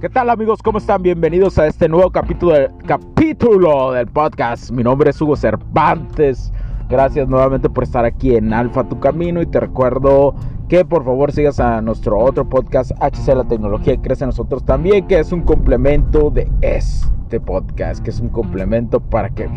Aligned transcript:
¿Qué 0.00 0.08
tal 0.08 0.30
amigos? 0.30 0.62
¿Cómo 0.62 0.78
están? 0.78 1.02
Bienvenidos 1.02 1.58
a 1.58 1.66
este 1.66 1.86
nuevo 1.86 2.10
capítulo, 2.10 3.92
del 3.92 4.06
podcast. 4.06 4.70
Mi 4.70 4.82
nombre 4.82 5.10
es 5.10 5.20
Hugo 5.20 5.36
Cervantes. 5.36 6.54
Gracias 6.88 7.28
nuevamente 7.28 7.68
por 7.68 7.84
estar 7.84 8.06
aquí 8.06 8.34
en 8.34 8.54
Alfa 8.54 8.88
Tu 8.88 8.98
Camino 8.98 9.42
y 9.42 9.46
te 9.46 9.60
recuerdo 9.60 10.34
que 10.70 10.86
por 10.86 11.04
favor 11.04 11.32
sigas 11.32 11.60
a 11.60 11.82
nuestro 11.82 12.18
otro 12.18 12.48
podcast 12.48 12.92
HC 12.92 13.34
La 13.34 13.44
Tecnología 13.44 13.92
y 13.92 13.98
Crece 13.98 14.24
Nosotros 14.24 14.64
también, 14.64 15.06
que 15.06 15.18
es 15.18 15.32
un 15.32 15.42
complemento 15.42 16.30
de 16.30 16.50
este 16.62 17.38
podcast, 17.38 18.02
que 18.02 18.08
es 18.08 18.20
un 18.20 18.30
complemento 18.30 19.00
para 19.00 19.28
que 19.28 19.50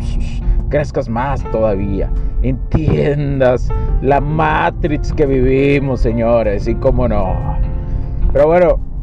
crezcas 0.68 1.08
más 1.08 1.42
todavía, 1.52 2.12
entiendas 2.42 3.70
la 4.02 4.20
matrix 4.20 5.10
que 5.14 5.24
vivimos, 5.24 6.02
señores, 6.02 6.68
y 6.68 6.74
cómo 6.74 7.08
no. 7.08 7.34
Pero 8.30 8.46
bueno, 8.46 8.93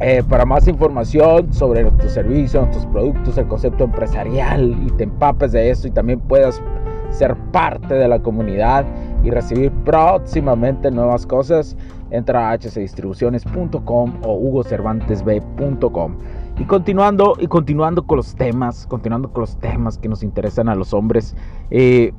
eh, 0.00 0.22
para 0.26 0.46
más 0.46 0.66
información 0.66 1.52
sobre 1.52 1.82
nuestros 1.82 2.12
servicios, 2.12 2.62
nuestros 2.62 2.86
productos, 2.86 3.36
el 3.36 3.46
concepto 3.46 3.84
empresarial 3.84 4.74
y 4.86 4.90
te 4.92 5.04
empapes 5.04 5.52
de 5.52 5.70
eso 5.70 5.88
y 5.88 5.90
también 5.90 6.20
puedas 6.20 6.62
ser 7.10 7.36
parte 7.52 7.94
de 7.94 8.08
la 8.08 8.20
comunidad 8.20 8.86
y 9.22 9.30
recibir 9.30 9.70
próximamente 9.84 10.90
nuevas 10.90 11.26
cosas, 11.26 11.76
entra 12.10 12.50
a 12.50 12.56
hcdistribuciones.com 12.56 14.12
o 14.24 14.34
hugocervantesb.com. 14.34 16.16
Y 16.58 16.64
continuando, 16.64 17.36
y 17.38 17.46
continuando 17.46 18.06
con 18.06 18.16
los 18.16 18.34
temas, 18.34 18.86
continuando 18.86 19.30
con 19.30 19.42
los 19.42 19.58
temas 19.58 19.98
que 19.98 20.08
nos 20.08 20.22
interesan 20.22 20.70
a 20.70 20.74
los 20.74 20.94
hombres, 20.94 21.36
eh, 21.70 22.12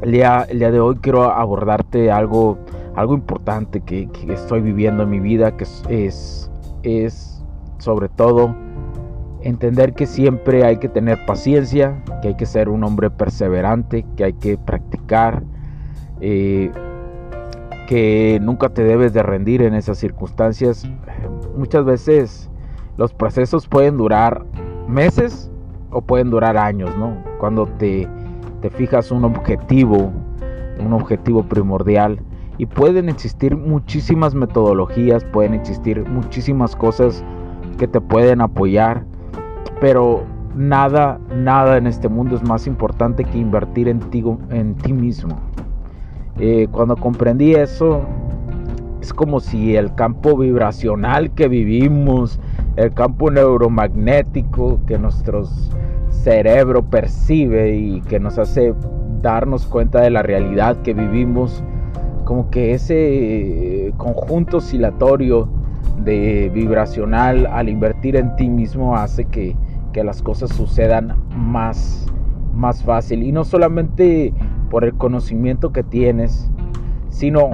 el, 0.00 0.12
día, 0.12 0.46
el, 0.48 0.60
día, 0.60 0.70
de 0.70 0.80
hoy 0.80 0.96
quiero 0.96 1.24
abordarte 1.24 2.10
algo, 2.10 2.58
algo 2.96 3.14
importante 3.14 3.80
que, 3.82 4.08
estoy 4.28 4.62
viviendo 4.62 5.02
en 5.02 5.10
mi 5.10 5.20
vida, 5.20 5.56
que 5.56 5.64
es 5.88 6.50
es 6.82 7.44
sobre 7.78 8.08
todo 8.08 8.54
entender 9.42 9.94
que 9.94 10.06
siempre 10.06 10.64
hay 10.64 10.76
que 10.76 10.88
tener 10.88 11.24
paciencia, 11.26 12.02
que 12.20 12.28
hay 12.28 12.34
que 12.34 12.46
ser 12.46 12.68
un 12.68 12.84
hombre 12.84 13.10
perseverante, 13.10 14.04
que 14.16 14.24
hay 14.24 14.32
que 14.34 14.58
practicar, 14.58 15.42
eh, 16.20 16.70
que 17.86 18.38
nunca 18.42 18.68
te 18.68 18.84
debes 18.84 19.12
de 19.12 19.22
rendir 19.22 19.62
en 19.62 19.74
esas 19.74 19.98
circunstancias. 19.98 20.88
Muchas 21.56 21.84
veces 21.84 22.50
los 22.96 23.12
procesos 23.12 23.66
pueden 23.66 23.96
durar 23.96 24.44
meses 24.86 25.50
o 25.90 26.02
pueden 26.02 26.30
durar 26.30 26.56
años, 26.56 26.96
¿no? 26.98 27.16
Cuando 27.38 27.66
te, 27.66 28.06
te 28.60 28.70
fijas 28.70 29.10
un 29.10 29.24
objetivo, 29.24 30.12
un 30.78 30.92
objetivo 30.92 31.42
primordial, 31.42 32.20
y 32.60 32.66
pueden 32.66 33.08
existir 33.08 33.56
muchísimas 33.56 34.34
metodologías, 34.34 35.24
pueden 35.24 35.54
existir 35.54 36.06
muchísimas 36.06 36.76
cosas 36.76 37.24
que 37.78 37.88
te 37.88 38.02
pueden 38.02 38.42
apoyar, 38.42 39.06
pero 39.80 40.24
nada, 40.54 41.18
nada 41.34 41.78
en 41.78 41.86
este 41.86 42.10
mundo 42.10 42.36
es 42.36 42.42
más 42.46 42.66
importante 42.66 43.24
que 43.24 43.38
invertir 43.38 43.88
en 43.88 44.00
ti, 44.10 44.22
en 44.50 44.74
ti 44.74 44.92
mismo. 44.92 45.40
Eh, 46.38 46.68
cuando 46.70 46.96
comprendí 46.96 47.54
eso, 47.54 48.02
es 49.00 49.14
como 49.14 49.40
si 49.40 49.74
el 49.76 49.94
campo 49.94 50.36
vibracional 50.36 51.30
que 51.30 51.48
vivimos, 51.48 52.38
el 52.76 52.92
campo 52.92 53.30
neuromagnético 53.30 54.80
que 54.86 54.98
nuestro 54.98 55.46
cerebro 56.10 56.82
percibe 56.82 57.74
y 57.74 58.02
que 58.02 58.20
nos 58.20 58.36
hace 58.38 58.74
darnos 59.22 59.64
cuenta 59.64 60.02
de 60.02 60.10
la 60.10 60.22
realidad 60.22 60.76
que 60.82 60.92
vivimos, 60.92 61.64
como 62.30 62.48
que 62.48 62.74
ese 62.74 63.92
conjunto 63.96 64.58
oscilatorio 64.58 65.48
de 66.04 66.48
vibracional 66.54 67.44
al 67.46 67.68
invertir 67.68 68.14
en 68.14 68.36
ti 68.36 68.48
mismo 68.48 68.94
hace 68.94 69.24
que, 69.24 69.56
las 70.04 70.22
cosas 70.22 70.50
sucedan 70.50 71.16
más, 71.34 72.06
más 72.54 72.84
fácil. 72.84 73.24
Y 73.24 73.32
no 73.32 73.42
solamente 73.42 74.32
por 74.70 74.84
el 74.84 74.94
conocimiento 74.94 75.72
que 75.72 75.82
tienes, 75.82 76.48
sino 77.08 77.50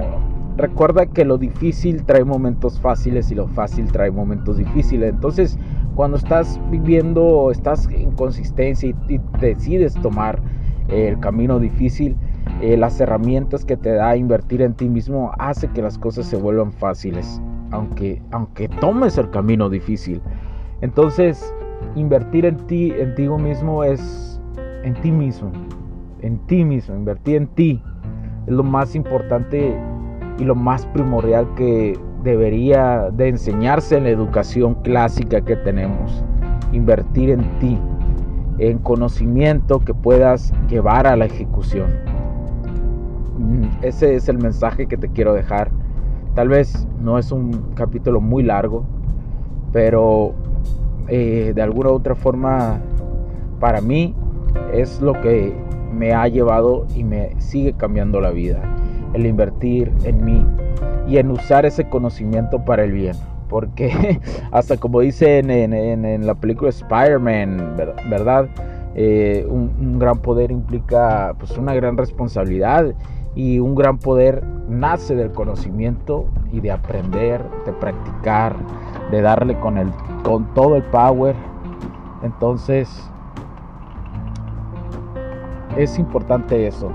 recuerda 0.57 1.07
que 1.07 1.25
lo 1.25 1.39
difícil 1.39 2.03
trae 2.03 2.23
momentos 2.23 2.79
fáciles 2.79 3.31
y 3.31 3.35
lo 3.35 3.47
fácil 3.47 3.91
trae 3.91 4.11
momentos 4.11 4.57
difíciles. 4.57 5.09
Entonces, 5.09 5.57
cuando 5.95 6.17
estás 6.17 6.61
viviendo, 6.69 7.49
estás 7.49 7.89
en 7.89 8.11
consistencia 8.11 8.93
y 9.09 9.19
decides 9.39 9.95
tomar 9.95 10.39
el 10.87 11.19
camino 11.19 11.59
difícil, 11.59 12.15
eh, 12.61 12.77
las 12.77 12.99
herramientas 12.99 13.65
que 13.65 13.77
te 13.77 13.93
da 13.93 14.15
invertir 14.15 14.61
en 14.61 14.73
ti 14.73 14.89
mismo 14.89 15.31
hace 15.39 15.67
que 15.69 15.81
las 15.81 15.97
cosas 15.97 16.25
se 16.25 16.37
vuelvan 16.37 16.71
fáciles, 16.71 17.41
aunque, 17.71 18.21
aunque 18.31 18.67
tomes 18.67 19.17
el 19.17 19.29
camino 19.29 19.69
difícil. 19.69 20.21
Entonces, 20.81 21.53
invertir 21.95 22.45
en 22.45 22.57
ti, 22.67 22.91
en 22.97 23.15
ti 23.15 23.27
mismo 23.29 23.83
es 23.83 24.39
en 24.83 24.93
ti 24.95 25.11
mismo, 25.11 25.51
en 26.21 26.37
ti 26.47 26.63
mismo, 26.63 26.95
invertir 26.95 27.35
en 27.35 27.47
ti 27.47 27.81
es 28.47 28.53
lo 28.53 28.63
más 28.63 28.95
importante 28.95 29.77
y 30.39 30.43
lo 30.45 30.55
más 30.55 30.85
primordial 30.87 31.47
que 31.55 31.99
debería 32.23 33.09
de 33.11 33.27
enseñarse 33.27 33.97
en 33.97 34.05
la 34.05 34.09
educación 34.09 34.75
clásica 34.75 35.41
que 35.41 35.57
tenemos. 35.57 36.23
Invertir 36.71 37.29
en 37.29 37.41
ti, 37.59 37.77
en 38.59 38.79
conocimiento 38.79 39.79
que 39.79 39.93
puedas 39.93 40.53
llevar 40.69 41.07
a 41.07 41.15
la 41.15 41.25
ejecución. 41.25 41.87
Mm, 43.37 43.65
ese 43.83 44.15
es 44.15 44.29
el 44.29 44.39
mensaje 44.39 44.87
que 44.87 44.97
te 44.97 45.09
quiero 45.09 45.33
dejar. 45.33 45.69
Tal 46.33 46.49
vez 46.49 46.87
no 47.01 47.17
es 47.17 47.31
un 47.31 47.51
capítulo 47.75 48.21
muy 48.21 48.43
largo, 48.43 48.83
pero 49.71 50.33
eh, 51.07 51.53
de 51.55 51.61
alguna 51.61 51.89
u 51.89 51.93
otra 51.93 52.15
forma 52.15 52.79
para 53.59 53.81
mí 53.81 54.15
es 54.73 55.01
lo 55.01 55.13
que 55.13 55.53
me 55.93 56.13
ha 56.13 56.27
llevado 56.27 56.85
y 56.95 57.03
me 57.03 57.39
sigue 57.39 57.73
cambiando 57.73 58.21
la 58.21 58.31
vida. 58.31 58.61
El 59.13 59.25
invertir 59.25 59.91
en 60.03 60.23
mí 60.23 60.45
y 61.07 61.17
en 61.17 61.31
usar 61.31 61.65
ese 61.65 61.87
conocimiento 61.89 62.63
para 62.65 62.83
el 62.83 62.91
bien. 62.91 63.15
Porque 63.49 64.19
hasta 64.51 64.77
como 64.77 64.99
dice 64.99 65.39
en, 65.39 66.27
la 66.27 66.35
película 66.35 66.69
Spider-Man, 66.69 67.75
¿verdad? 68.09 68.49
Eh, 68.95 69.45
un, 69.47 69.71
un, 69.79 69.99
gran 69.99 70.19
poder 70.19 70.49
implica 70.49 71.35
pues 71.37 71.55
una 71.55 71.75
gran 71.75 71.97
responsabilidad 71.97 72.95
y 73.37 73.59
un 73.59 73.75
gran 73.75 73.99
poder 73.99 74.43
nace 74.67 75.15
del 75.15 75.31
conocimiento 75.31 76.25
y 76.51 76.59
de 76.59 76.71
aprender, 76.71 77.45
de 77.67 77.71
practicar, 77.71 78.55
de 79.11 79.21
darle 79.21 79.59
con, 79.59 79.77
el, 79.77 79.91
con 80.23 80.51
todo 80.55 80.75
el 80.75 80.81
power. 80.85 81.35
Entonces, 82.23 82.89
es 85.77 85.99
importante 85.99 86.65
eso. 86.65 86.91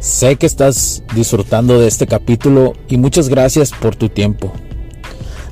Sé 0.00 0.36
que 0.36 0.46
estás 0.46 1.04
disfrutando 1.14 1.78
de 1.78 1.88
este 1.88 2.06
capítulo 2.06 2.72
y 2.88 2.96
muchas 2.96 3.28
gracias 3.28 3.70
por 3.72 3.94
tu 3.96 4.08
tiempo. 4.08 4.50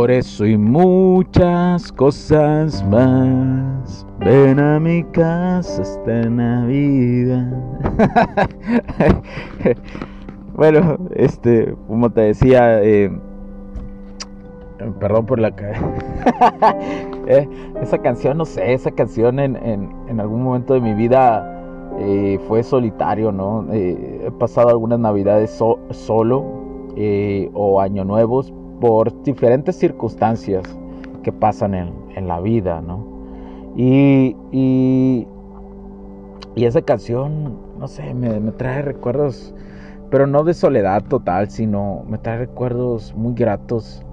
Por 0.00 0.10
eso 0.10 0.46
y 0.46 0.56
muchas 0.56 1.92
cosas 1.92 2.82
más. 2.86 4.06
Ven 4.18 4.58
a 4.58 4.80
mi 4.80 5.02
casa 5.02 5.82
esta 5.82 6.22
Navidad. 6.22 7.52
bueno, 10.56 10.96
este, 11.14 11.74
como 11.86 12.08
te 12.08 12.22
decía, 12.22 12.82
eh, 12.82 13.12
perdón 14.98 15.26
por 15.26 15.38
la 15.38 15.48
eh, 17.26 17.46
esa 17.82 17.98
canción, 17.98 18.38
no 18.38 18.46
sé, 18.46 18.72
esa 18.72 18.92
canción 18.92 19.38
en, 19.38 19.54
en, 19.54 20.18
algún 20.18 20.42
momento 20.42 20.72
de 20.72 20.80
mi 20.80 20.94
vida 20.94 21.62
eh, 21.98 22.40
fue 22.48 22.62
solitario, 22.62 23.32
¿no? 23.32 23.70
he 23.70 24.32
pasado 24.38 24.70
algunas 24.70 24.98
navidades 24.98 25.50
solo 25.90 26.46
o 27.52 27.80
año 27.82 28.04
nuevos 28.06 28.54
por 28.80 29.22
diferentes 29.22 29.76
circunstancias 29.76 30.64
que 31.22 31.32
pasan 31.32 31.74
en, 31.74 32.00
la 32.26 32.40
vida, 32.40 32.82
¿no? 32.82 33.04
Y, 33.76 34.36
y, 34.52 35.26
esa 36.56 36.82
canción, 36.82 37.56
no 37.78 37.88
sé, 37.88 38.12
me, 38.12 38.38
me, 38.40 38.52
trae 38.52 38.82
recuerdos, 38.82 39.54
pero 40.10 40.26
no 40.26 40.44
de 40.44 40.52
soledad 40.52 41.02
total, 41.04 41.50
sino 41.50 42.04
me 42.06 42.18
trae 42.18 42.38
recuerdos 42.38 43.14
muy 43.14 43.32
gratos 43.32 44.04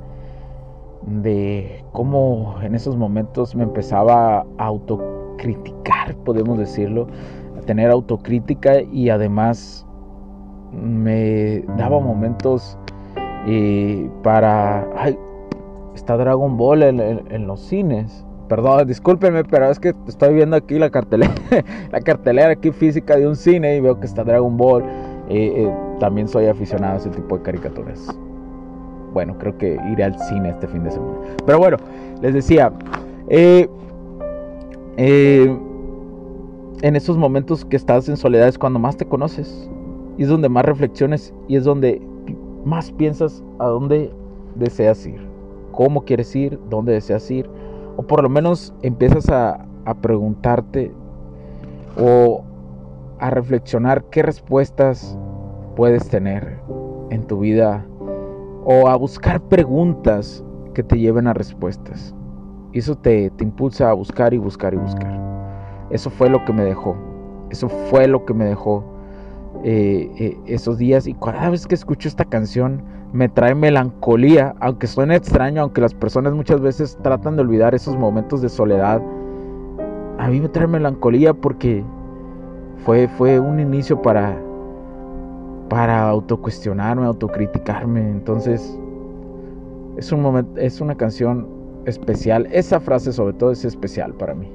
de 1.06 1.84
cómo 1.92 2.56
en 2.62 2.76
esos 2.76 2.96
momentos 2.96 3.56
me 3.56 3.64
empezaba 3.64 4.40
a 4.40 4.66
autocriticar, 4.66 6.16
podemos 6.24 6.58
decirlo, 6.58 7.08
a 7.58 7.62
tener 7.62 7.92
autocrítica 7.92 8.82
y 8.82 9.10
además 9.10 9.86
me 10.72 11.64
daba 11.78 12.00
momentos 12.00 12.78
y 13.48 14.10
para... 14.24 14.86
Ay, 14.98 15.18
está 15.96 16.18
Dragon 16.18 16.58
Ball 16.58 16.84
en, 16.84 17.48
los 17.48 17.62
cines. 17.62 18.26
Perdón, 18.50 18.86
discúlpenme, 18.86 19.46
pero 19.46 19.72
es 19.72 19.80
que 19.80 19.94
estoy 20.06 20.34
viendo 20.34 20.58
aquí 20.58 20.78
la 20.78 20.90
cartelera, 20.90 21.34
la 21.92 22.02
cartelera 22.02 22.52
aquí 22.52 22.72
física 22.72 23.16
de 23.16 23.26
un 23.26 23.38
cine 23.38 23.78
y 23.78 23.80
veo 23.80 23.98
que 24.00 24.06
está 24.06 24.26
Dragon 24.26 24.58
Ball. 24.58 24.84
Eh, 25.30 25.72
también 26.02 26.28
soy 26.28 26.48
aficionado 26.48 26.96
a 26.96 26.98
ese 26.98 27.10
tipo 27.10 27.38
de 27.38 27.44
caricaturas. 27.44 28.08
Bueno, 29.14 29.38
creo 29.38 29.58
que 29.58 29.80
iré 29.92 30.04
al 30.04 30.20
cine 30.20 30.50
este 30.50 30.68
fin 30.68 30.84
de 30.84 30.92
semana. 30.92 31.18
Pero 31.46 31.58
bueno, 31.58 31.78
les 32.22 32.34
decía, 32.34 32.74
eh, 33.30 33.70
eh, 34.98 35.58
en 36.82 36.96
esos 36.98 37.18
momentos 37.18 37.64
que 37.64 37.78
estás 37.78 38.10
en 38.10 38.18
soledad 38.18 38.50
es 38.50 38.58
cuando 38.58 38.78
más 38.78 38.98
te 38.98 39.06
conoces. 39.06 39.70
Y 40.18 40.24
es 40.24 40.30
donde 40.30 40.50
más 40.50 40.66
reflexiones 40.66 41.34
y 41.48 41.56
es 41.56 41.64
donde 41.64 42.02
más 42.68 42.92
piensas 42.92 43.42
a 43.60 43.68
dónde 43.68 44.12
deseas 44.56 45.06
ir, 45.06 45.26
cómo 45.72 46.02
quieres 46.02 46.36
ir, 46.36 46.60
dónde 46.70 46.92
deseas 46.92 47.32
ir, 47.32 47.50
o 47.96 48.04
por 48.04 48.22
lo 48.22 48.30
menos 48.30 48.74
empiezas 48.82 49.30
a, 49.30 49.64
preguntarte 50.02 50.92
o 51.98 52.44
a 53.20 53.30
reflexionar 53.30 54.04
qué 54.10 54.22
respuestas 54.22 55.18
puedes 55.78 56.10
tener 56.10 56.60
en 57.10 57.26
tu 57.26 57.40
vida 57.40 57.86
o 58.66 58.90
a 58.90 58.98
buscar 58.98 59.40
preguntas 59.40 60.44
que 60.74 60.84
te 60.84 61.00
lleven 61.00 61.26
a 61.28 61.34
respuestas. 61.34 62.14
Y 62.74 62.80
eso 62.80 62.98
te, 62.98 63.30
te, 63.30 63.46
impulsa 63.46 63.90
a 63.90 63.94
buscar 63.94 64.34
y 64.34 64.38
buscar 64.40 64.74
y 64.74 64.78
buscar. 64.78 65.18
Eso 65.90 66.10
fue 66.10 66.30
lo 66.30 66.44
que 66.44 66.52
me 66.52 66.66
dejó. 66.66 66.98
Eso 67.50 67.70
fue 67.70 68.10
lo 68.10 68.26
que 68.26 68.34
me 68.34 68.44
dejó 68.44 68.97
eh, 69.64 70.12
eh, 70.20 70.38
esos 70.46 70.78
días 70.78 71.08
y 71.08 71.14
cada 71.14 71.50
vez 71.50 71.66
que 71.66 71.76
escucho 71.76 72.08
esta 72.08 72.26
canción 72.26 72.84
me 73.14 73.30
trae 73.30 73.56
melancolía, 73.56 74.54
aunque 74.60 74.88
suene 74.88 75.16
extraño, 75.16 75.62
aunque 75.62 75.82
las 75.82 75.94
personas 75.94 76.34
muchas 76.34 76.62
veces 76.62 76.98
tratan 77.02 77.36
de 77.36 77.42
olvidar 77.42 77.74
esos 77.74 77.98
momentos 77.98 78.42
de 78.42 78.50
soledad, 78.50 79.02
a 80.20 80.28
mí 80.28 80.40
me 80.40 80.50
trae 80.50 80.68
melancolía 80.68 81.34
porque 81.34 81.84
fue, 82.86 83.08
fue 83.08 83.40
un 83.40 83.60
inicio 83.60 84.02
para, 84.02 84.38
para 85.70 86.10
autocuestionarme, 86.10 87.06
autocriticarme, 87.06 88.02
entonces 88.12 88.78
es 89.98 90.12
un 90.12 90.22
momento, 90.22 90.60
es 90.60 90.80
una 90.82 90.96
canción 90.96 91.48
especial, 91.86 92.48
esa 92.52 92.80
frase 92.80 93.12
sobre 93.14 93.34
todo 93.34 93.52
es 93.52 93.66
especial 93.66 94.14
para 94.14 94.36
mí, 94.36 94.52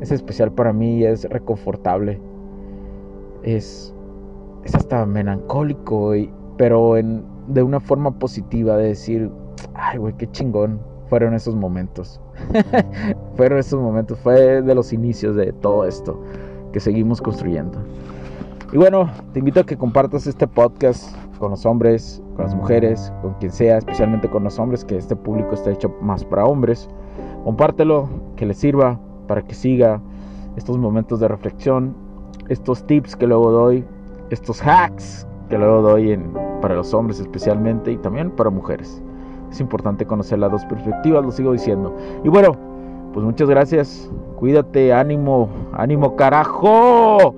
es 0.00 0.10
especial 0.10 0.52
para 0.52 0.72
mí 0.72 0.98
y 0.98 1.04
es 1.04 1.24
reconfortable, 1.24 2.20
es 3.42 3.91
es 4.64 4.74
hasta 4.74 5.04
melancólico, 5.06 6.12
pero 6.56 6.96
en, 6.96 7.24
de 7.48 7.62
una 7.62 7.80
forma 7.80 8.18
positiva, 8.18 8.76
de 8.76 8.88
decir, 8.88 9.30
ay, 9.74 9.98
güey, 9.98 10.14
qué 10.16 10.30
chingón 10.30 10.80
fueron 11.08 11.34
esos 11.34 11.54
momentos. 11.54 12.20
fueron 13.36 13.58
esos 13.58 13.80
momentos, 13.80 14.18
fue 14.20 14.62
de 14.62 14.74
los 14.74 14.92
inicios 14.92 15.36
de 15.36 15.52
todo 15.52 15.84
esto 15.84 16.20
que 16.72 16.80
seguimos 16.80 17.20
construyendo. 17.20 17.78
Y 18.72 18.78
bueno, 18.78 19.10
te 19.32 19.40
invito 19.40 19.60
a 19.60 19.64
que 19.64 19.76
compartas 19.76 20.26
este 20.26 20.46
podcast 20.46 21.14
con 21.38 21.50
los 21.50 21.66
hombres, 21.66 22.22
con 22.36 22.46
las 22.46 22.54
mujeres, 22.54 23.12
con 23.20 23.34
quien 23.34 23.52
sea, 23.52 23.76
especialmente 23.76 24.30
con 24.30 24.44
los 24.44 24.58
hombres, 24.58 24.84
que 24.84 24.96
este 24.96 25.14
público 25.14 25.54
está 25.54 25.70
hecho 25.70 25.94
más 26.00 26.24
para 26.24 26.46
hombres. 26.46 26.88
Compártelo, 27.44 28.08
que 28.36 28.46
le 28.46 28.54
sirva 28.54 28.98
para 29.26 29.42
que 29.42 29.54
siga 29.54 30.00
estos 30.56 30.78
momentos 30.78 31.20
de 31.20 31.28
reflexión, 31.28 31.94
estos 32.48 32.86
tips 32.86 33.16
que 33.16 33.26
luego 33.26 33.50
doy 33.50 33.84
estos 34.32 34.60
hacks 34.62 35.26
que 35.48 35.58
luego 35.58 35.82
doy 35.82 36.18
para 36.60 36.74
los 36.74 36.94
hombres 36.94 37.20
especialmente 37.20 37.92
y 37.92 37.96
también 37.98 38.30
para 38.30 38.50
mujeres. 38.50 39.02
Es 39.50 39.60
importante 39.60 40.06
conocer 40.06 40.38
las 40.38 40.50
dos 40.50 40.64
perspectivas, 40.64 41.24
lo 41.24 41.30
sigo 41.30 41.52
diciendo. 41.52 41.94
Y 42.24 42.28
bueno, 42.28 42.56
pues 43.12 43.24
muchas 43.24 43.48
gracias. 43.48 44.10
Cuídate, 44.36 44.92
ánimo, 44.92 45.50
ánimo, 45.74 46.16
carajo. 46.16 47.34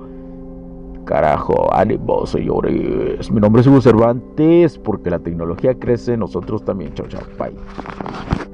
Carajo, 1.04 1.74
ánimo, 1.74 2.24
señores. 2.24 3.30
Mi 3.30 3.40
nombre 3.40 3.60
es 3.60 3.66
Hugo 3.66 3.80
Cervantes, 3.80 4.78
porque 4.78 5.10
la 5.10 5.18
tecnología 5.18 5.78
crece, 5.78 6.16
nosotros 6.16 6.64
también. 6.64 6.94
Chao, 6.94 7.08
chao, 7.08 7.22
bye. 7.38 8.53